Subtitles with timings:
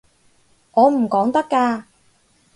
[0.71, 1.83] 我唔講得㗎